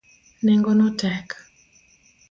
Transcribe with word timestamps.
Nengo 0.43 0.71
no 0.79 0.87
tek. 0.99 1.27